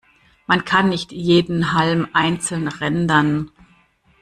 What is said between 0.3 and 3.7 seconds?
Man kann nicht jeden Halm einzeln rendern.